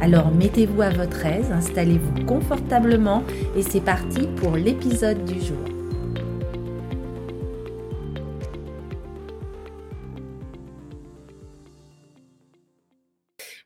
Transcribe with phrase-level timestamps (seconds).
[0.00, 3.24] Alors mettez-vous à votre aise, installez-vous confortablement
[3.56, 5.58] et c'est parti pour l'épisode du jour.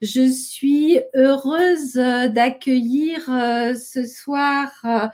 [0.01, 5.07] Je suis heureuse d'accueillir euh, ce soir euh,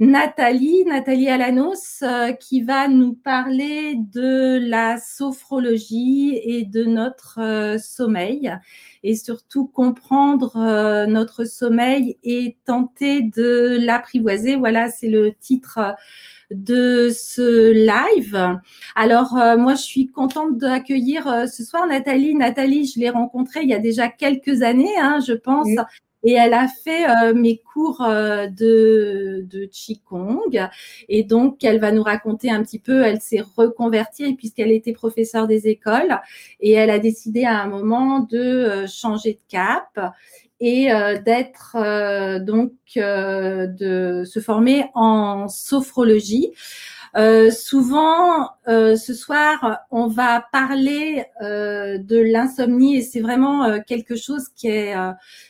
[0.00, 8.52] Nathalie, Nathalie Alanos, euh, qui va nous parler de la sophrologie et de notre sommeil
[9.02, 14.56] et surtout comprendre notre sommeil et tenter de l'apprivoiser.
[14.56, 15.78] Voilà, c'est le titre
[16.50, 18.58] de ce live.
[18.94, 22.34] Alors, euh, moi, je suis contente d'accueillir euh, ce soir Nathalie.
[22.34, 25.68] Nathalie, je l'ai rencontrée il y a déjà quelques années, hein, je pense.
[26.24, 30.68] Et elle a fait euh, mes cours de, de Qigong.
[31.08, 35.46] Et donc, elle va nous raconter un petit peu, elle s'est reconvertie puisqu'elle était professeure
[35.46, 36.18] des écoles.
[36.60, 39.98] Et elle a décidé à un moment de changer de cap
[40.60, 46.52] et euh, d'être euh, donc euh, de se former en sophrologie.
[47.50, 54.94] Souvent, ce soir, on va parler de l'insomnie et c'est vraiment quelque chose qui est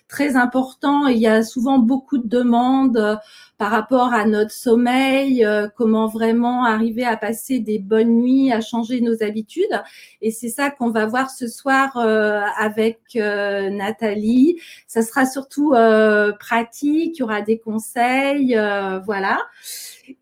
[0.09, 1.07] très important.
[1.07, 3.19] Il y a souvent beaucoup de demandes
[3.59, 8.61] par rapport à notre sommeil, euh, comment vraiment arriver à passer des bonnes nuits, à
[8.61, 9.83] changer nos habitudes.
[10.20, 14.61] Et c'est ça qu'on va voir ce soir euh, avec euh, Nathalie.
[14.86, 15.70] Ça sera surtout
[16.39, 18.58] pratique, il y aura des conseils,
[19.05, 19.41] voilà.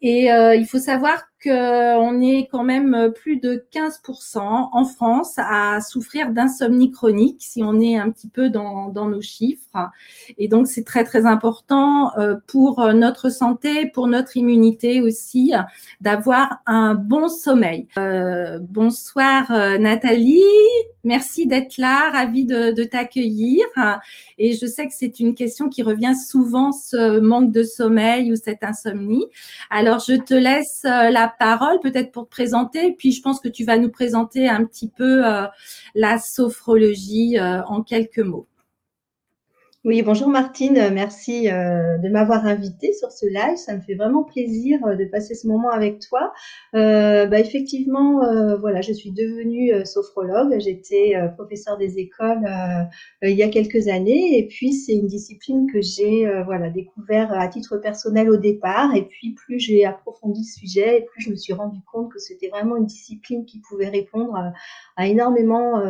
[0.01, 6.31] Et il faut savoir qu'on est quand même plus de 15% en France à souffrir
[6.31, 9.91] d'insomnie chronique, si on est un petit peu dans, dans nos chiffres.
[10.39, 15.53] Et donc, c'est très, très important euh, pour notre santé, pour notre immunité aussi,
[16.01, 17.89] d'avoir un bon sommeil.
[17.99, 20.43] Euh, bonsoir euh, Nathalie,
[21.05, 23.65] merci d'être là, ravie de, de t'accueillir.
[24.39, 28.37] Et je sais que c'est une question qui revient souvent, ce manque de sommeil ou
[28.37, 29.27] cette insomnie.
[29.71, 32.93] Alors, je te laisse la parole, peut-être pour te présenter.
[32.93, 35.47] Puis je pense que tu vas nous présenter un petit peu euh,
[35.95, 38.47] la sophrologie euh, en quelques mots.
[39.85, 43.57] Oui, bonjour Martine, merci euh, de m'avoir invitée sur ce live.
[43.57, 46.33] Ça me fait vraiment plaisir euh, de passer ce moment avec toi.
[46.77, 48.21] Euh, bah, effectivement,
[48.61, 50.55] voilà, je suis devenue sophrologue.
[50.61, 52.47] J'étais professeur des écoles
[53.23, 57.49] il y a quelques années, et puis c'est une discipline que j'ai voilà découvert à
[57.49, 58.95] titre personnel au départ.
[58.95, 62.21] Et puis plus j'ai approfondi le sujet, et plus je me suis rendu compte que
[62.21, 64.53] c'était vraiment une discipline qui pouvait répondre à,
[64.97, 65.81] à énormément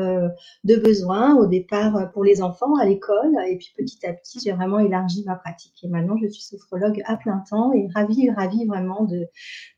[0.64, 4.52] de besoins au départ pour les enfants à l'école, et puis petit à petit, j'ai
[4.52, 5.74] vraiment élargi ma pratique.
[5.82, 9.26] Et maintenant, je suis sophrologue à plein temps et ravie, ravie vraiment de,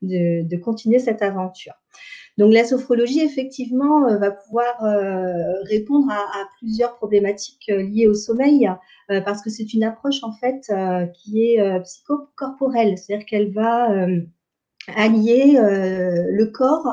[0.02, 1.74] de, continuer cette aventure.
[2.36, 8.14] Donc la sophrologie, effectivement, euh, va pouvoir euh, répondre à, plusieurs problématiques euh, liées au
[8.14, 8.68] sommeil,
[9.08, 10.72] parce que c'est une approche en fait
[11.12, 13.90] qui est psychocorporelle, c'est-à-dire qu'elle va
[14.96, 16.88] allier le corps,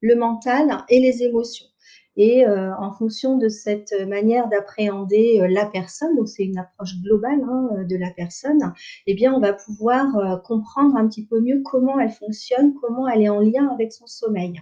[0.00, 1.71] le mental et les émotions.
[2.16, 7.00] Et euh, en fonction de cette manière d'appréhender euh, la personne, donc c'est une approche
[7.00, 8.74] globale hein, euh, de la personne,
[9.06, 13.22] eh bien on va pouvoir comprendre un petit peu mieux comment elle fonctionne, comment elle
[13.22, 14.60] est en lien avec son sommeil.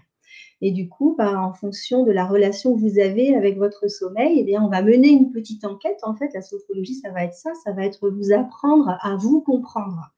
[0.62, 4.44] Et du coup, bah, en fonction de la relation que vous avez avec votre sommeil,
[4.46, 5.98] eh on va mener une petite enquête.
[6.02, 9.40] En fait, la sophrologie, ça va être ça, ça va être vous apprendre à vous
[9.40, 10.12] comprendre.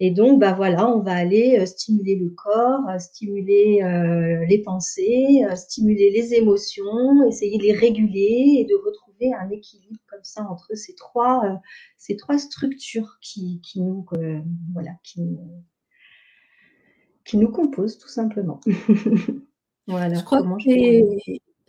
[0.00, 4.58] Et donc, bah voilà, on va aller euh, stimuler le corps, euh, stimuler euh, les
[4.58, 10.44] pensées, stimuler les émotions, essayer de les réguler et de retrouver un équilibre comme ça
[10.50, 11.60] entre ces trois,
[11.98, 14.04] ces trois structures qui, qui nous,
[14.72, 15.22] voilà, qui
[17.24, 18.60] qui nous composent tout simplement.
[19.86, 20.14] voilà.
[20.14, 20.48] Je crois que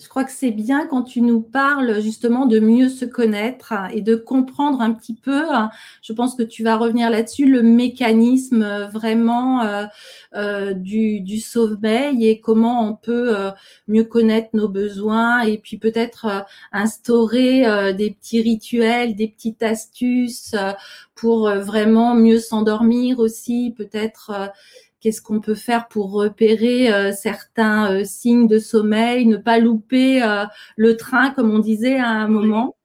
[0.03, 4.01] je crois que c'est bien quand tu nous parles justement de mieux se connaître et
[4.01, 5.45] de comprendre un petit peu.
[6.01, 9.85] Je pense que tu vas revenir là-dessus, le mécanisme euh, vraiment euh,
[10.35, 13.33] euh, du, du, sommeil et comment on peut
[13.87, 20.55] mieux connaître nos besoins et puis peut-être instaurer des petits rituels, des petites astuces
[21.15, 24.51] pour vraiment mieux s'endormir aussi, peut-être
[25.03, 30.23] Qu'est-ce qu'on peut faire pour repérer euh, certains euh, signes de sommeil, ne pas louper
[30.23, 30.45] euh,
[30.77, 32.77] le train, comme on disait à un moment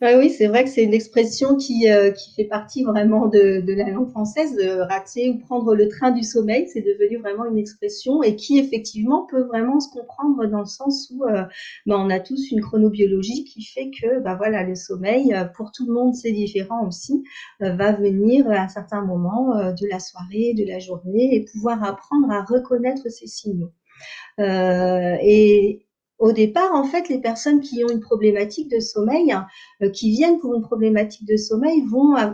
[0.00, 3.60] Ah oui, c'est vrai que c'est une expression qui, euh, qui fait partie vraiment de,
[3.60, 6.68] de, la langue française, de rater ou prendre le train du sommeil.
[6.68, 11.10] C'est devenu vraiment une expression et qui effectivement peut vraiment se comprendre dans le sens
[11.12, 11.42] où euh,
[11.86, 15.72] bah, on a tous une chronobiologie qui fait que bah, voilà, le sommeil, euh, pour
[15.72, 17.24] tout le monde, c'est différent aussi,
[17.60, 22.30] va venir à un certain moment de la soirée, de la journée et pouvoir apprendre
[22.30, 23.72] à reconnaître ces signaux.
[24.38, 25.85] et,
[26.18, 29.34] au départ, en fait, les personnes qui ont une problématique de sommeil,
[29.82, 32.32] euh, qui viennent pour une problématique de sommeil, vont, euh,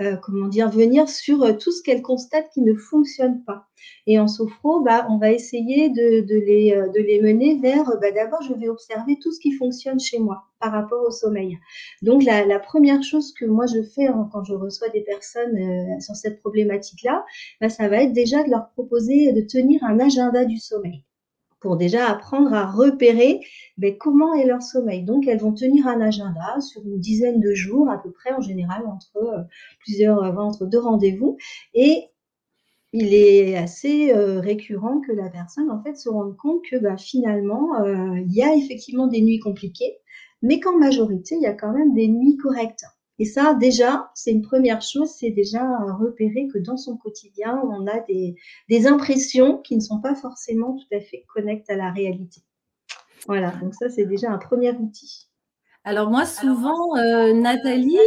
[0.00, 3.66] euh, comment dire, venir sur tout ce qu'elles constatent qui ne fonctionne pas.
[4.06, 8.40] Et en sophro, bah, on va essayer de, les, de les mener vers, bah, d'abord,
[8.42, 11.58] je vais observer tout ce qui fonctionne chez moi par rapport au sommeil.
[12.02, 16.16] Donc, la, première chose que moi je fais hein, quand je reçois des personnes sur
[16.16, 17.24] cette problématique-là,
[17.60, 21.04] bah, ça va être déjà de leur proposer de tenir un agenda du sommeil
[21.60, 23.40] pour déjà apprendre à repérer
[23.76, 25.02] ben, comment est leur sommeil.
[25.02, 28.40] Donc, elles vont tenir un agenda sur une dizaine de jours, à peu près en
[28.40, 29.42] général entre euh,
[29.80, 31.36] plusieurs, euh, entre deux rendez-vous.
[31.74, 32.04] Et
[32.92, 36.96] il est assez euh, récurrent que la personne, en fait, se rende compte que ben,
[36.96, 39.98] finalement, il y a effectivement des nuits compliquées,
[40.42, 42.84] mais qu'en majorité, il y a quand même des nuits correctes.
[43.18, 45.64] Et ça, déjà, c'est une première chose, c'est déjà
[45.98, 48.36] repérer que dans son quotidien, on a des,
[48.68, 52.42] des, impressions qui ne sont pas forcément tout à fait connectées à la réalité.
[53.26, 55.28] Voilà, donc ça, c'est déjà un premier outil.
[55.84, 57.98] Alors moi, souvent, euh, Nathalie,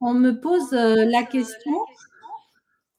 [0.00, 1.72] on me pose euh, la question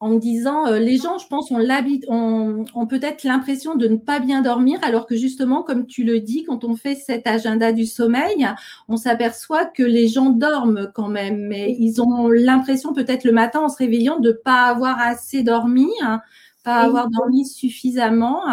[0.06, 4.20] en me disant euh, les gens, je pense, ont, ont, peut-être l'impression de ne pas
[4.20, 7.88] bien dormir, alors que justement, comme tu le dis, quand on fait cet agenda du
[7.88, 8.48] sommeil,
[8.88, 13.62] on s'aperçoit que les gens dorment quand même, mais ils ont l'impression peut-être le matin
[13.62, 16.22] en se réveillant de ne pas avoir assez dormi, hein,
[16.64, 18.44] pas avoir dormi suffisamment.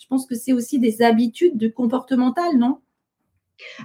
[0.00, 2.78] Je pense que c'est aussi des habitudes de comportementales, non?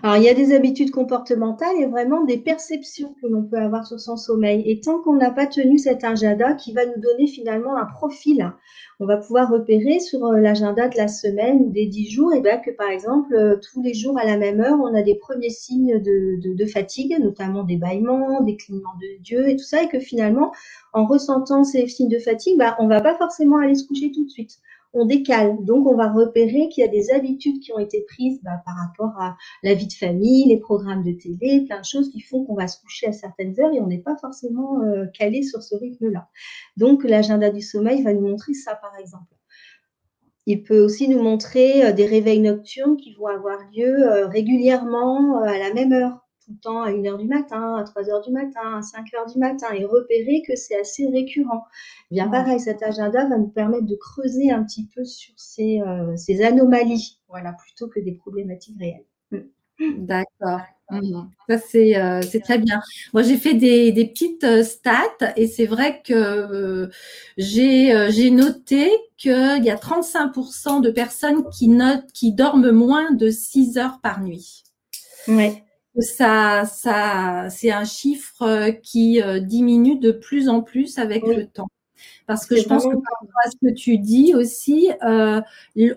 [0.03, 3.85] Alors, il y a des habitudes comportementales et vraiment des perceptions que l'on peut avoir
[3.85, 4.63] sur son sommeil.
[4.69, 8.51] Et tant qu'on n'a pas tenu cet agenda qui va nous donner finalement un profil,
[8.99, 12.41] on va pouvoir repérer sur euh, l'agenda de la semaine ou des dix jours, et
[12.41, 15.15] bien que par exemple, euh, tous les jours à la même heure, on a des
[15.15, 19.87] premiers signes de, fatigue, notamment des bâillements, des clignements de Dieu et tout ça, et
[19.87, 20.51] que finalement,
[20.93, 24.25] en ressentant ces signes de fatigue, bah, on va pas forcément aller se coucher tout
[24.25, 24.59] de suite
[24.93, 25.63] on décale.
[25.63, 28.75] Donc, on va repérer qu'il y a des habitudes qui ont été prises bah, par
[28.75, 32.43] rapport à la vie de famille, les programmes de télé, plein de choses qui font
[32.43, 35.61] qu'on va se coucher à certaines heures et on n'est pas forcément euh, calé sur
[35.63, 36.27] ce rythme-là.
[36.77, 39.33] Donc, l'agenda du sommeil va nous montrer ça, par exemple.
[40.47, 45.41] Il peut aussi nous montrer euh, des réveils nocturnes qui vont avoir lieu euh, régulièrement
[45.41, 48.61] à la même heure tout le temps à 1h du matin, à 3h du matin,
[48.63, 51.65] à 5h du matin et repérer que c'est assez récurrent.
[52.09, 55.81] Eh bien pareil, cet agenda va nous permettre de creuser un petit peu sur ces,
[55.81, 59.05] euh, ces anomalies, voilà, plutôt que des problématiques réelles.
[59.31, 60.05] Mm.
[60.05, 60.61] D'accord.
[60.89, 61.29] Mm.
[61.47, 62.81] Ça, euh, c'est très bien.
[63.13, 66.89] Moi, j'ai fait des, des, petites euh, stats et c'est vrai que
[67.37, 73.77] j'ai noté qu'il y a 35% de personnes qui, notent, qui dorment moins de 6
[73.77, 74.63] heures par nuit.
[75.27, 75.63] Ouais
[75.99, 81.45] ça, ça, c'est un chiffre euh, qui euh, diminue de plus en plus avec le
[81.45, 81.67] temps.
[82.27, 85.41] Parce que je pense que par rapport à ce que tu dis aussi, euh,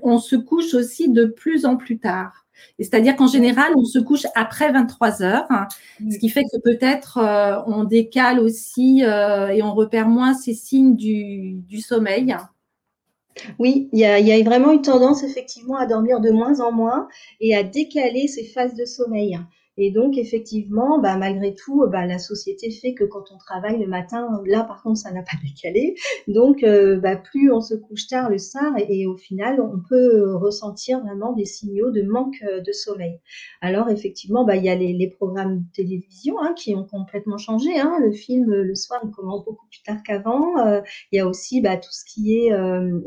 [0.03, 2.47] on se couche aussi de plus en plus tard.
[2.79, 5.69] C'est-à-dire qu'en général, on se couche après 23 heures, hein,
[6.11, 7.19] ce qui fait que peut-être
[7.67, 12.37] on décale aussi et on repère moins ces signes du, du sommeil.
[13.59, 16.71] Oui, il y a, y a, vraiment une tendance effectivement à dormir de moins en
[16.71, 17.09] moins
[17.41, 19.39] et à décaler ces phases de sommeil.
[19.77, 23.89] Et donc, effectivement, bah, malgré tout, bah, la société fait que quand on travaille le
[23.89, 25.97] matin, là, par contre, ça n'a pas décalé.
[26.29, 30.35] Donc, euh, bah, plus on se couche tard le soir, et, au final, on peut
[30.37, 33.19] ressentir vraiment des signaux de manque euh, de sommeil.
[33.61, 37.39] Alors, effectivement, bah, il y a les, les programmes de télévision hein, qui ont complètement
[37.39, 37.77] changé.
[37.77, 37.99] Hein.
[38.01, 40.57] Le film, le soir, il commence beaucoup plus tard qu'avant.
[40.59, 42.53] Euh, il y a aussi bah, tout ce qui est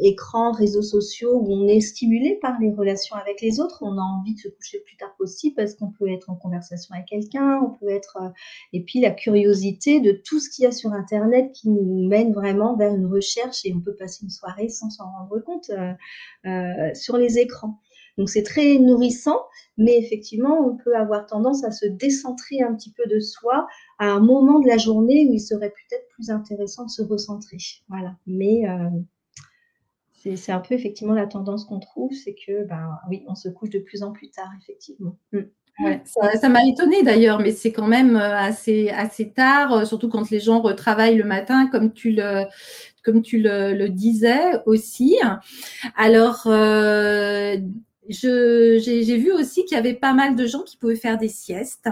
[0.02, 3.80] écran, réseaux sociaux, où on est stimulé par les relations avec les autres.
[3.82, 6.36] On a envie de se coucher le plus tard possible parce qu'on peut être en
[6.36, 6.57] conversation
[6.92, 8.30] avec quelqu'un, on peut être euh,
[8.74, 12.34] et puis la curiosité de tout ce qu'il y a sur internet qui nous mène
[12.34, 15.94] vraiment vers une recherche et on peut passer une soirée sans s'en rendre compte euh,
[16.46, 17.80] euh, sur les écrans.
[18.18, 19.40] Donc c'est très nourrissant,
[19.78, 23.68] mais effectivement, on peut avoir tendance à se décentrer un petit peu de soi
[24.00, 27.58] à un moment de la journée où il serait peut-être plus intéressant de se recentrer.
[27.88, 28.16] Voilà.
[28.26, 28.64] Mais
[30.36, 33.70] c'est un peu effectivement la tendance qu'on trouve, c'est que ben oui, on se couche
[33.70, 35.16] de plus en plus tard, effectivement.
[35.32, 35.42] Mm
[36.06, 40.30] ça m'a étonné d'ailleurs, mais c'est quand même euh, assez, assez tard, euh, surtout quand
[40.30, 42.46] les gens retravaillent le matin, comme tu le,
[43.04, 45.18] comme tu le, disais aussi.
[45.96, 47.58] Alors, euh,
[48.10, 51.90] j'ai vu aussi qu'il y avait pas mal de gens qui pouvaient faire des siestes.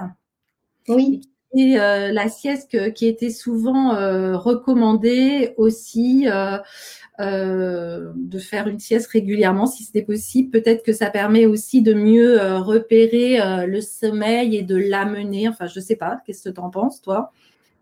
[0.87, 1.21] Oui.
[1.57, 3.91] Et la sieste qui était souvent
[4.37, 6.27] recommandée aussi
[7.19, 10.51] de faire une sieste régulièrement si c'était possible.
[10.51, 15.47] Peut-être que ça permet aussi de mieux repérer le sommeil et de l'amener.
[15.47, 16.21] Enfin, je sais pas.
[16.25, 17.31] Qu'est-ce que tu en penses, toi?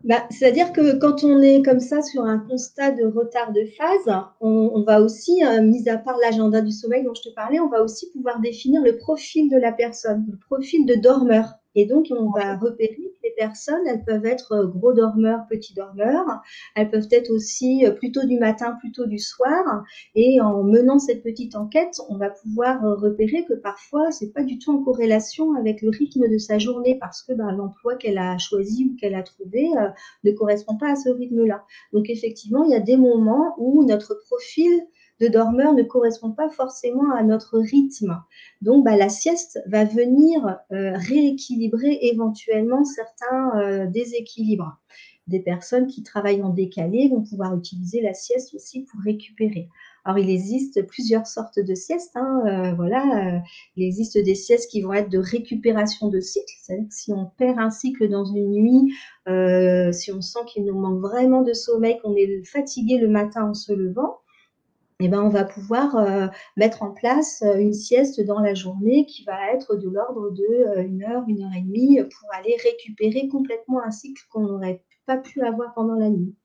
[0.04, 4.14] Bah, C'est-à-dire que quand on est comme ça sur un constat de retard de phase,
[4.40, 7.70] on, va aussi, euh, mis à part l'agenda du sommeil dont je te parlais, on
[7.70, 11.54] va aussi pouvoir définir le profil de la personne, le profil de dormeur.
[11.74, 15.74] Et donc, on va repérer que les personnes, elles peuvent être euh, gros dormeurs, petits
[15.74, 16.42] dormeurs.
[16.74, 19.84] Elles peuvent être aussi euh, plutôt du matin, plutôt du soir.
[20.14, 24.42] Et en menant cette petite enquête, on va pouvoir euh, repérer que parfois, c'est pas
[24.42, 28.18] du tout en corrélation avec le rythme de sa journée parce que ben, l'emploi qu'elle
[28.18, 29.70] a choisi ou qu'elle a trouvé
[30.24, 31.64] ne correspond pas à ce rythme-là.
[31.92, 34.70] Donc, effectivement, il y a des moments où notre profil
[35.20, 38.20] de dormeur ne correspond pas forcément à notre rythme.
[38.62, 44.78] Donc, bah, la sieste va venir euh, rééquilibrer éventuellement certains euh, déséquilibres.
[45.26, 49.68] Des personnes qui travaillent en décalé vont pouvoir utiliser la sieste aussi pour récupérer.
[50.04, 52.14] Alors, il existe plusieurs sortes de siestes.
[52.14, 53.40] Hein, euh, voilà,
[53.76, 57.24] il existe des siestes qui vont être de récupération de cycle, c'est-à-dire que si on
[57.38, 58.92] perd un cycle dans une nuit,
[59.94, 63.54] si on sent qu'il nous manque vraiment de sommeil, qu'on est fatigué le matin en
[63.54, 64.18] se levant,
[65.00, 69.06] eh ben, on va pouvoir euh, mettre en place euh, une sieste dans la journée
[69.06, 72.56] qui va être de l'ordre de euh, une heure, une heure et demie pour aller
[72.62, 76.36] récupérer complètement un cycle qu'on n'aurait pas pu avoir pendant la nuit.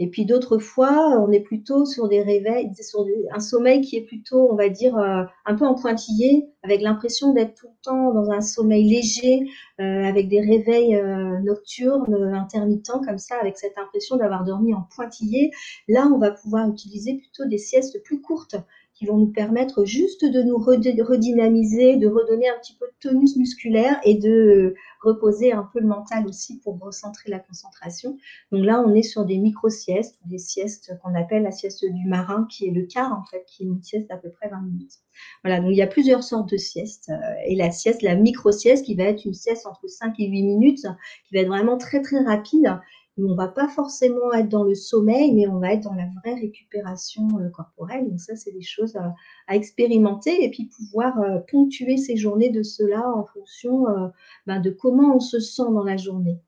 [0.00, 4.04] Et puis d'autres fois, on est plutôt sur des réveils, sur un sommeil qui est
[4.04, 8.12] plutôt, on va dire, euh, un peu en pointillé, avec l'impression d'être tout le temps
[8.12, 9.46] dans un sommeil léger,
[9.80, 14.88] euh, avec des réveils euh, nocturnes, intermittents, comme ça, avec cette impression d'avoir dormi en
[14.96, 15.52] pointillé.
[15.86, 18.56] Là, on va pouvoir utiliser plutôt des siestes plus courtes,
[18.94, 23.36] qui vont nous permettre juste de nous redynamiser, de redonner un petit peu de tonus
[23.36, 28.16] musculaire et de reposer un peu le mental aussi pour recentrer la concentration.
[28.52, 32.46] Donc là, on est sur des micro-siestes, des siestes qu'on appelle la sieste du marin,
[32.48, 34.94] qui est le quart en fait, qui est une sieste d'à peu près 20 minutes.
[35.42, 37.10] Voilà, donc il y a plusieurs sortes de siestes.
[37.10, 40.42] Euh, et la sieste, la micro-sieste, qui va être une sieste entre 5 et 8
[40.42, 40.86] minutes,
[41.26, 42.78] qui va être vraiment très très rapide
[43.18, 46.34] on va pas forcément être dans le sommeil, mais on va être dans la vraie
[46.34, 48.08] récupération euh, corporelle.
[48.08, 49.14] Donc ça, c'est des choses à,
[49.54, 54.08] expérimenter et puis pouvoir euh, ponctuer ces journées de cela en fonction euh,
[54.46, 56.38] ben, de comment on se sent dans la journée.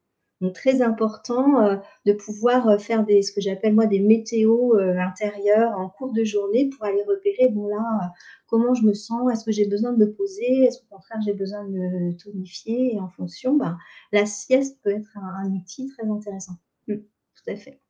[0.40, 5.88] Donc très important de pouvoir faire des, ce que j'appelle moi des météos intérieurs en
[5.88, 8.12] cours de journée pour aller repérer, bon là,
[8.47, 11.33] comment je me sens, est-ce que j'ai besoin de me poser, est-ce qu'au contraire j'ai
[11.33, 13.76] besoin de me tonifier et en fonction, ben,
[14.12, 16.52] la sieste peut être un, outil très intéressant.
[16.87, 17.81] Mmh, tout à fait.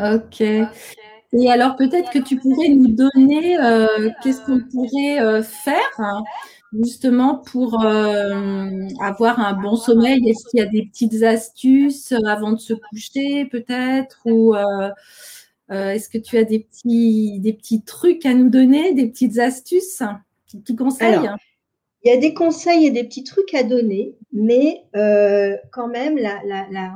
[0.00, 0.40] Ok.
[1.32, 6.22] Et alors peut-être que tu pourrais nous donner euh, qu'est-ce qu'on pourrait euh, faire
[6.72, 10.28] justement pour euh, avoir un bon sommeil.
[10.28, 14.20] Est-ce qu'il y a des petites astuces avant de se coucher peut-être?
[14.26, 14.90] Ou euh,
[15.70, 20.02] est-ce que tu as des petits, des petits trucs à nous donner, des petites astuces,
[20.52, 21.28] des petits conseils
[22.04, 26.16] il y a des conseils et des petits trucs à donner, mais euh, quand même,
[26.16, 26.40] la,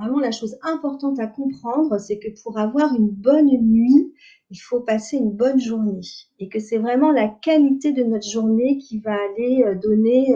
[0.00, 4.12] vraiment la chose importante à comprendre, c'est que pour avoir une bonne nuit,
[4.50, 6.02] il faut passer une bonne journée
[6.38, 10.35] et que c'est vraiment la qualité de notre journée qui va aller euh, donner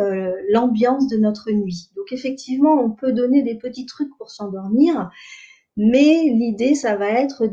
[0.51, 1.91] l'ambiance de notre nuit.
[1.95, 5.11] Donc effectivement, on peut donner des petits trucs pour s'endormir,
[5.77, 7.47] mais l'idée, ça va être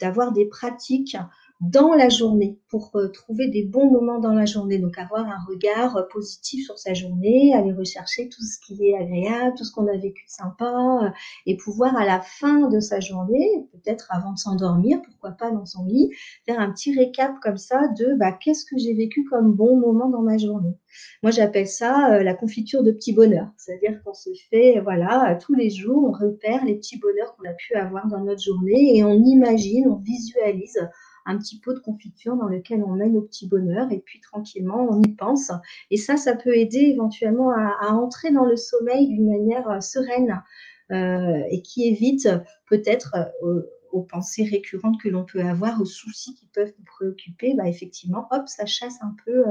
[0.00, 1.16] d'avoir de, de, des pratiques
[1.62, 4.78] dans la journée pour euh, trouver des bons moments dans la journée.
[4.78, 8.96] Donc avoir un regard euh, positif sur sa journée, aller rechercher tout ce qui est
[8.96, 11.10] agréable, tout ce qu'on a vécu sympa euh,
[11.46, 15.64] et pouvoir à la fin de sa journée, peut-être avant de s'endormir, pourquoi pas dans
[15.64, 16.10] son lit,
[16.46, 20.08] faire un petit récap comme ça de bah, qu'est-ce que j'ai vécu comme bon moment
[20.08, 20.76] dans ma journée.
[21.22, 23.48] Moi, j'appelle ça la confiture de petits bonheurs.
[23.56, 27.54] C'est-à-dire qu'on se fait, voilà, tous les jours, on repère les petits bonheurs qu'on a
[27.54, 30.78] pu avoir dans notre journée et on imagine, on visualise
[31.26, 34.86] un petit pot de confiture dans lequel on met nos petits bonheurs et puis tranquillement
[34.90, 35.52] on y pense.
[35.90, 40.42] Et ça, ça peut aider éventuellement à, entrer dans le sommeil d'une manière euh, sereine
[40.90, 42.28] euh, et qui évite
[42.66, 43.62] peut-être euh,
[43.92, 48.26] aux pensées récurrentes que l'on peut avoir, aux soucis qui peuvent nous préoccuper, bah effectivement,
[48.30, 49.44] hop, ça chasse un peu,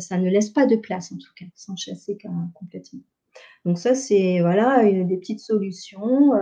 [0.00, 2.18] ça ne laisse pas de place en tout cas, sans chasser
[2.54, 3.02] complètement.
[3.64, 6.32] Donc ça, c'est voilà des petites solutions.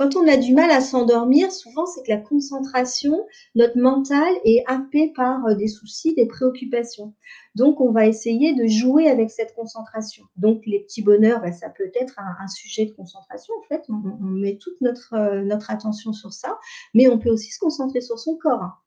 [0.00, 4.64] Quand on a du mal à s'endormir, souvent c'est que la concentration, notre mental est
[4.66, 7.12] happé par euh, des soucis, des préoccupations.
[7.54, 10.24] Donc on va essayer de jouer avec cette concentration.
[10.36, 13.82] Donc les petits bonheurs, ben, ça peut être un, sujet de concentration en fait.
[13.90, 16.58] On, met toute notre, euh, notre attention sur ça,
[16.94, 18.82] mais on peut aussi se concentrer sur son corps.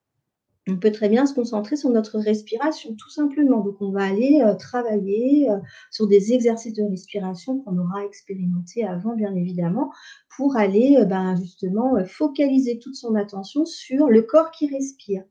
[0.67, 3.60] On peut très bien se concentrer sur notre respiration, tout simplement.
[3.60, 5.58] Donc, on va aller euh, travailler euh,
[5.91, 9.91] sur des exercices de respiration qu'on aura expérimentés avant, bien évidemment,
[10.38, 15.24] pour aller euh, ben, justement focaliser toute son attention sur le corps qui respire.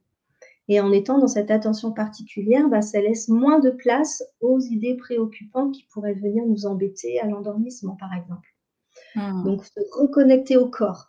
[0.69, 4.97] Et en étant dans cette attention particulière, ben, ça laisse moins de place aux idées
[4.97, 8.49] préoccupantes qui pourraient venir nous embêter à l'endormissement, par exemple.
[9.15, 9.45] Mmh.
[9.45, 11.09] Donc, se reconnecter au corps.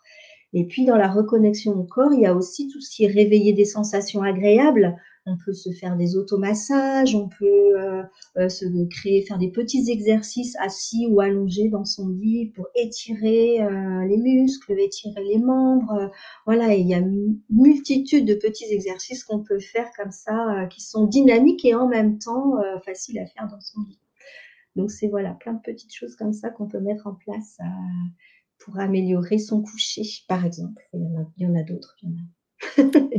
[0.56, 3.08] Et puis, dans la reconnexion au corps, il y a aussi tout ce qui est
[3.08, 4.96] réveiller des sensations agréables.
[5.26, 8.02] On peut se faire des automassages, on peut euh,
[8.36, 13.62] euh, se créer, faire des petits exercices assis ou allongés dans son lit pour étirer
[13.62, 16.12] euh, les muscles, étirer les membres.
[16.46, 20.82] Voilà, il y a une multitude de petits exercices qu'on peut faire comme ça, qui
[20.82, 22.52] sont dynamiques et en même temps
[22.84, 23.98] faciles à faire dans son lit.
[24.76, 27.58] Donc c'est voilà, plein de petites choses comme ça qu'on peut mettre en place
[28.58, 30.82] pour améliorer son coucher, par exemple.
[30.92, 31.00] Il
[31.38, 31.96] y en a, d'autres.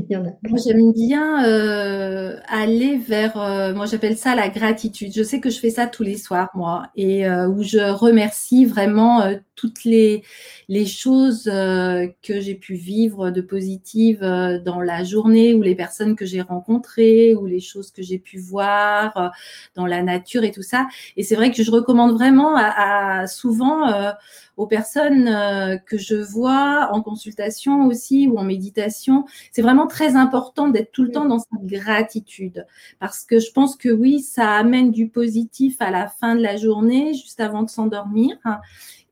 [0.10, 5.12] Moi, j'aime bien euh, aller vers, euh, moi j'appelle ça la gratitude.
[5.14, 8.66] Je sais que je fais ça tous les soirs, moi, et euh, où je remercie
[8.66, 9.24] vraiment
[9.56, 10.24] toutes les,
[10.68, 14.22] les choses que j'ai pu vivre de positives
[14.66, 18.38] dans la journée, ou les personnes que j'ai rencontrées, ou les choses que j'ai pu
[18.40, 19.32] voir
[19.76, 20.88] dans la nature et tout ça.
[21.18, 24.14] Et c'est vrai que je recommande vraiment à, à souvent
[24.58, 29.26] aux personnes euh, que je vois en consultation aussi ou en méditation.
[29.52, 32.66] C'est vraiment très important d'être tout le temps dans cette gratitude
[33.00, 36.58] parce que je pense que oui, ça amène du positif à la fin de la
[36.58, 38.38] journée, juste avant de s'endormir.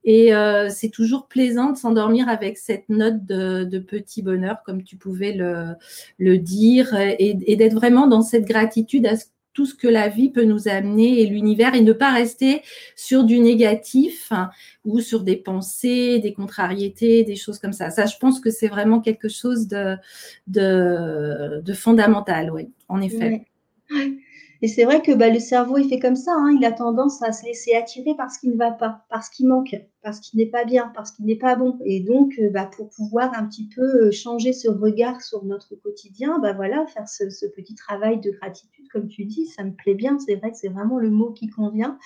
[0.04, 4.98] Et euh, c'est toujours plaisant de s'endormir avec cette note de, petit bonheur, comme tu
[4.98, 5.74] pouvais le,
[6.20, 9.16] le dire, et, d'être vraiment dans cette gratitude à
[9.54, 12.64] tout ce que la vie peut nous amener et l'univers et ne pas rester
[12.96, 14.50] sur du négatif hein,
[14.84, 17.92] ou sur des pensées, des contrariétés, des choses comme ça.
[17.92, 19.96] Ça, je pense que c'est vraiment quelque chose de,
[20.48, 23.46] de, de fondamental, oui, en effet.
[24.64, 27.22] Et c'est vrai que bah, le cerveau, il fait comme ça, hein, il a tendance
[27.22, 30.50] à se laisser attirer parce qu'il ne va pas, parce qu'il manque parce qu'il n'est
[30.50, 31.80] pas bien, parce qu'il n'est pas bon.
[31.86, 35.76] Et donc, euh, bah, pour pouvoir un petit peu euh, changer ce regard sur notre
[35.76, 39.94] quotidien, bah voilà, faire ce, petit travail de gratitude, comme tu dis, ça me plaît
[39.94, 40.20] bien.
[40.20, 41.98] C'est vrai que c'est vraiment le mot qui convient.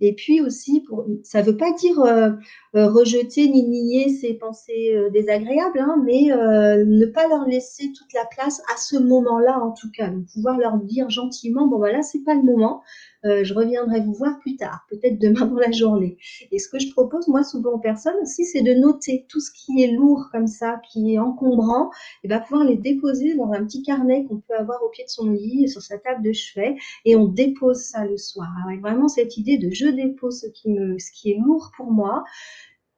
[0.00, 0.84] Et puis aussi,
[1.22, 2.32] ça ne veut pas dire euh,
[2.74, 8.62] rejeter ni nier ces pensées désagréables, hein, mais ne pas leur laisser toute la place
[8.72, 10.10] à ce moment-là, en tout cas.
[10.32, 12.82] Pouvoir leur dire gentiment, bon voilà, c'est pas le moment.
[13.24, 16.18] Euh, je reviendrai vous voir plus tard, peut-être demain dans la journée.
[16.50, 19.50] Et ce que je propose, moi, souvent aux personnes aussi, c'est de noter tout ce
[19.52, 21.90] qui est lourd comme ça, qui est encombrant,
[22.24, 25.10] et va pouvoir les déposer dans un petit carnet qu'on peut avoir au pied de
[25.10, 28.48] son lit, sur sa table de chevet, et on dépose ça le soir.
[28.66, 31.92] Avec vraiment cette idée de je dépose ce qui, me, ce qui est lourd pour
[31.92, 32.24] moi.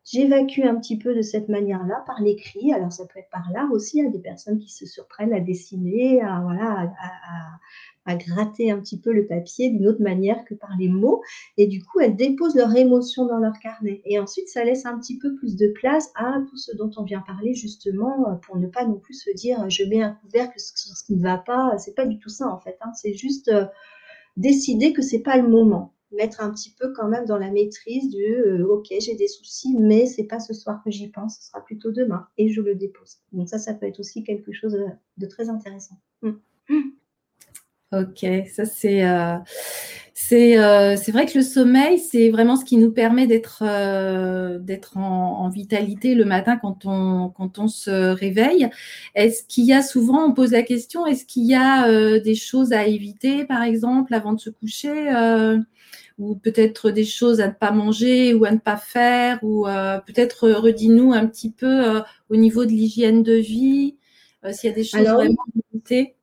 [0.04, 2.72] J'évacue un petit peu de cette manière-là par l'écrit.
[2.74, 3.98] Alors ça peut être par l'art aussi.
[3.98, 7.58] Y a des personnes qui se surprennent à dessiner, à, voilà, à, à
[8.06, 11.22] gratter un petit peu le papier d'une autre manière que par les mots.
[11.56, 14.02] Et du coup, elles déposent leur émotion dans leur carnet.
[14.04, 17.04] Et ensuite, ça laisse un petit peu plus de place à tout ce dont on
[17.04, 20.58] vient parler, justement, euh, pour ne pas non plus se dire je mets un couvercle
[20.58, 21.78] sur ce qui ne va pas.
[21.78, 22.76] C'est pas du tout ça, en fait.
[22.82, 22.92] Hein.
[22.94, 23.64] C'est juste euh,
[24.36, 28.08] décider que c'est pas le moment mettre un petit peu quand même dans la maîtrise
[28.10, 31.48] du euh, ok j'ai des soucis mais c'est pas ce soir que j'y pense ce
[31.48, 34.78] sera plutôt demain et je le dépose donc ça ça peut être aussi quelque chose
[35.16, 36.30] de, très intéressant mmh.
[38.00, 39.36] Ok, ça c'est euh,
[40.32, 44.96] euh, c'est vrai que le sommeil c'est vraiment ce qui nous permet d'être euh, d'être
[44.96, 48.68] en, vitalité le matin quand on quand on se réveille.
[49.14, 52.72] Est-ce qu'il y a souvent on pose la question est-ce qu'il y a des choses
[52.72, 55.12] à éviter par exemple avant de se coucher
[56.18, 59.66] ou peut-être des choses à ne pas manger ou à ne pas faire ou
[60.06, 63.96] peut-être redis-nous un petit peu au niveau de l'hygiène de vie
[64.50, 65.24] s'il y a des choses à
[65.72, 66.13] éviter?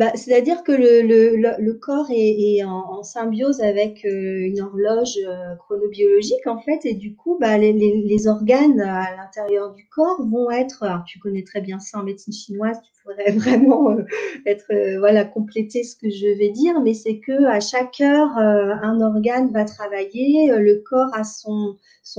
[0.00, 5.18] Bah, c'est-à-dire que le, le, le, corps est, est en, symbiose avec euh, une horloge
[5.28, 9.86] euh, chronobiologique, en fait, et du coup, bah, les, les, les organes à l'intérieur du
[9.90, 13.90] corps vont être, alors tu connais très bien ça en médecine chinoise, tu pourrais vraiment
[13.90, 14.04] euh,
[14.46, 19.00] être, voilà, compléter ce que je vais dire, mais c'est que à chaque heure, un
[19.00, 21.76] organe va travailler, le corps a son,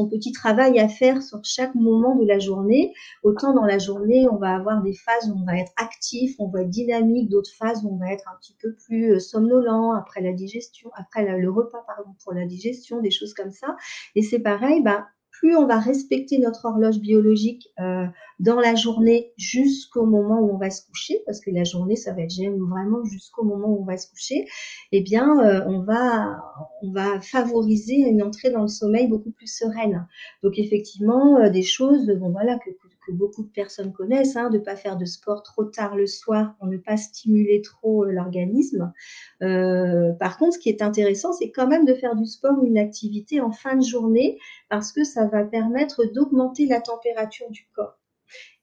[0.09, 2.93] petit travail à faire sur chaque moment de la journée.
[3.23, 6.47] Autant dans la journée, on va avoir des phases où on va être actif, on
[6.47, 9.93] va être dynamique, d'autres phases où on va être un petit peu plus euh, somnolent
[9.93, 13.75] après la digestion, après le repas, pardon, pour la digestion, des choses comme ça.
[14.15, 15.07] Et c'est pareil, bah,
[15.41, 18.05] plus on va respecter notre horloge biologique euh,
[18.39, 22.13] dans la journée jusqu'au moment où on va se coucher, parce que la journée, ça
[22.13, 22.31] va être
[22.69, 24.45] vraiment jusqu'au moment où on va se coucher,
[24.91, 26.43] eh bien, euh, on, va,
[26.83, 30.07] on va favoriser une entrée dans le sommeil beaucoup plus sereine.
[30.43, 34.57] Donc, effectivement, euh, des choses bon, voilà, que, que beaucoup de personnes connaissent, hein, de
[34.57, 38.11] ne pas faire de sport trop tard le soir pour ne pas stimuler trop euh,
[38.11, 38.93] l'organisme.
[39.41, 42.65] Euh, par contre, ce qui est intéressant, c'est quand même de faire du sport ou
[42.65, 44.37] une activité en fin de journée
[44.69, 47.97] parce que ça va permettre d'augmenter la température du corps.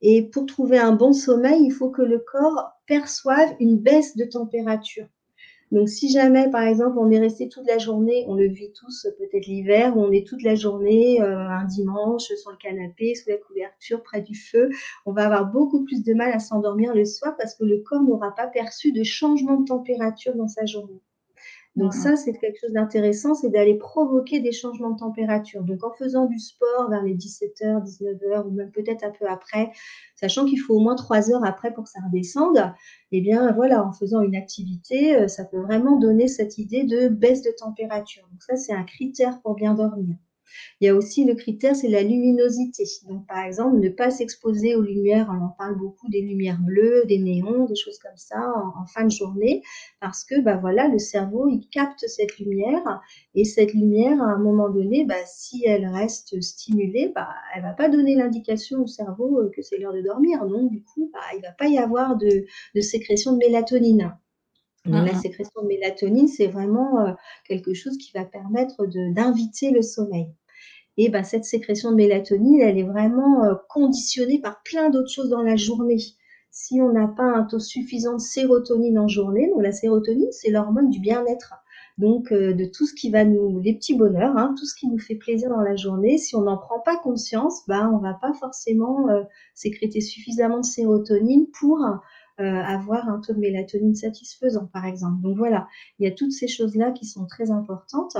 [0.01, 4.25] Et pour trouver un bon sommeil, il faut que le corps perçoive une baisse de
[4.25, 5.07] température.
[5.71, 9.07] Donc, si jamais, par exemple, on est resté toute la journée, on le vit tous,
[9.19, 13.29] peut-être l'hiver, où on est toute la journée, euh, un dimanche, sur le canapé, sous
[13.29, 14.71] la couverture, près du feu,
[15.05, 18.03] on va avoir beaucoup plus de mal à s'endormir le soir parce que le corps
[18.03, 21.03] n'aura pas perçu de changement de température dans sa journée.
[21.79, 25.63] Donc ça, c'est quelque chose d'intéressant, c'est d'aller provoquer des changements de température.
[25.63, 29.71] Donc en faisant du sport vers les 17h, 19h ou même peut-être un peu après,
[30.17, 32.75] sachant qu'il faut au moins 3 heures après pour que ça redescende,
[33.13, 37.07] eh bien voilà, en faisant une activité, euh, ça peut vraiment donner cette idée de
[37.07, 38.25] baisse de température.
[38.33, 40.17] Donc ça, c'est un critère pour bien dormir.
[40.81, 42.85] Il y a aussi le critère, c'est la luminosité.
[43.09, 47.03] Donc, par exemple, ne pas s'exposer aux lumières, on en parle beaucoup des lumières bleues,
[47.07, 48.41] des néons, des choses comme ça
[48.77, 49.63] en, fin de journée,
[50.01, 53.03] parce que bah voilà, le cerveau il capte cette lumière
[53.35, 57.73] et cette lumière, à un moment donné, bah, si elle reste stimulée, bah, elle va
[57.73, 60.47] pas donner l'indication au cerveau euh, que c'est l'heure de dormir.
[60.47, 64.17] Donc, du coup, bah, il va pas y avoir de, de sécrétion de mélatonine.
[64.89, 67.13] Donc, la sécrétion de mélatonine, c'est vraiment euh,
[67.45, 70.29] quelque chose qui va permettre d'inviter le sommeil.
[70.97, 75.29] Et ben, cette sécrétion de mélatonine, elle est vraiment euh, conditionnée par plein d'autres choses
[75.29, 75.99] dans la journée.
[76.51, 80.51] Si on n'a pas un taux suffisant de sérotonine en journée, donc la sérotonine, c'est
[80.51, 81.55] l'hormone du bien-être.
[81.99, 84.89] Donc, euh, de tout ce qui va nous, les petits bonheurs, hein, tout ce qui
[84.89, 88.15] nous fait plaisir dans la journée, si on n'en prend pas conscience, ben, on va
[88.15, 89.07] pas forcément
[89.55, 91.95] sécréter suffisamment de sérotonine pour euh,
[92.39, 95.21] avoir un taux de mélatonine satisfaisant, par exemple.
[95.23, 95.67] Donc voilà,
[95.99, 98.17] il y a toutes ces choses-là qui sont très importantes.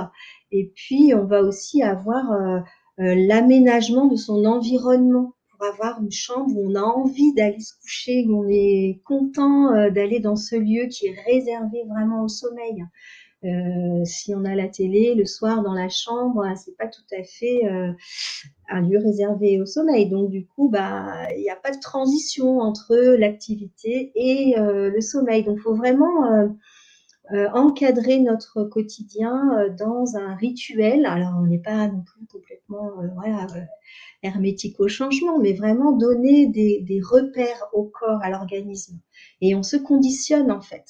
[0.51, 2.59] Et puis, on va aussi avoir euh,
[2.99, 7.73] euh, l'aménagement de son environnement pour avoir une chambre où on a envie d'aller se
[7.81, 12.85] coucher, où on est content d'aller dans ce lieu qui est réservé vraiment au sommeil.
[13.45, 17.23] Euh, si on a la télé le soir dans la chambre, c'est pas tout à
[17.23, 17.93] fait euh,
[18.69, 20.09] un lieu réservé au sommeil.
[20.09, 25.01] Donc du coup, bah il n'y a pas de transition entre l'activité et euh, le
[25.01, 25.43] sommeil.
[25.43, 26.55] Donc il faut vraiment
[27.53, 31.05] encadrer notre quotidien dans un rituel.
[31.05, 33.45] Alors on n'est pas non plus complètement voilà
[34.23, 38.99] hermétique au changement, mais vraiment donner des repères au corps, à l'organisme.
[39.41, 40.85] Et on se conditionne en fait.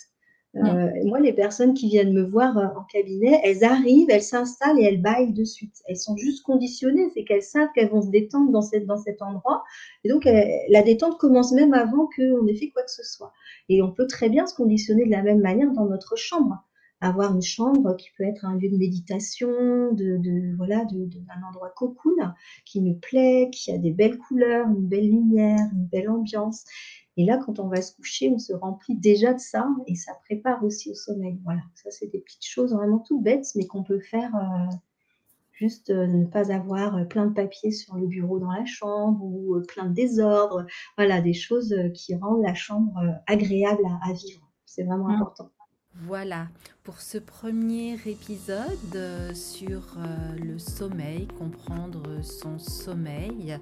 [0.59, 4.79] Euh, moi, les personnes qui viennent me voir euh, en cabinet, elles arrivent, elles s'installent
[4.79, 5.81] et elles baillent de suite.
[5.87, 9.21] Elles sont juste conditionnées, c'est qu'elles savent qu'elles vont se détendre dans, cette, dans cet
[9.21, 9.63] endroit.
[10.03, 13.31] Et donc, la détente commence même avant qu'on ait fait quoi que ce soit.
[13.69, 16.57] Et on peut très bien se conditionner de la même manière dans notre chambre.
[17.01, 21.19] Avoir une chambre qui peut être un lieu de méditation, de, de voilà, de, de,
[21.33, 22.17] un endroit cocoon
[22.65, 26.65] qui nous plaît, qui a des belles couleurs, une belle lumière, une belle ambiance.
[27.19, 30.13] Et là, quand on va se coucher, on se remplit déjà de ça et ça
[30.23, 31.37] prépare aussi au sommeil.
[31.43, 34.73] Voilà, ça c'est des petites choses vraiment toutes bêtes, mais qu'on peut faire euh,
[35.51, 39.21] juste euh, ne pas avoir euh, plein de papiers sur le bureau dans la chambre
[39.21, 40.65] ou plein de désordre.
[40.95, 44.49] Voilà, des choses qui rendent la chambre agréable à, vivre.
[44.65, 45.15] C'est vraiment mmh.
[45.15, 45.49] important.
[46.03, 46.47] Voilà
[46.89, 53.59] pour ce premier épisode euh, sur euh, le sommeil, comprendre son sommeil.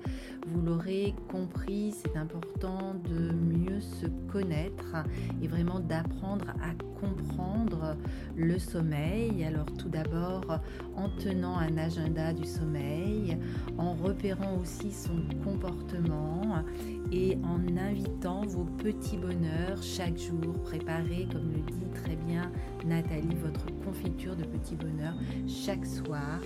[0.48, 4.96] Vous l'aurez compris, c'est important de mieux se connaître
[5.42, 7.98] et vraiment d'apprendre à comprendre
[8.38, 9.44] le sommeil.
[9.44, 10.62] Alors tout d'abord
[10.96, 13.38] en tenant un agenda du sommeil,
[13.78, 16.64] en repérant aussi son comportement
[17.12, 22.52] et en invitant vos petits bonheurs chaque jour, préparés, comme le dit très bien
[22.86, 25.16] Nathalie, votre confiture de petits bonheurs
[25.48, 26.40] chaque soir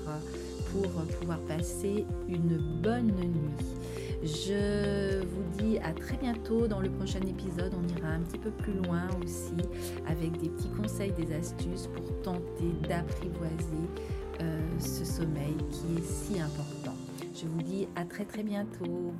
[0.71, 3.65] pour pouvoir passer une bonne nuit.
[4.23, 7.73] Je vous dis à très bientôt dans le prochain épisode.
[7.73, 9.55] On ira un petit peu plus loin aussi
[10.07, 13.87] avec des petits conseils, des astuces pour tenter d'apprivoiser
[14.41, 16.95] euh, ce sommeil qui est si important.
[17.33, 19.13] Je vous dis à très très bientôt.